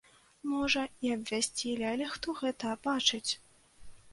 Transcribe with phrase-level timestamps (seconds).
[0.53, 3.31] Можа, і абвясцілі, але хто гэта бачыць?